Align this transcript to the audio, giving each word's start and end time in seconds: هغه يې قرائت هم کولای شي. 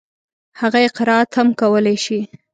هغه 0.61 0.79
يې 0.83 0.89
قرائت 0.97 1.29
هم 1.37 1.47
کولای 1.61 1.97
شي. 2.05 2.19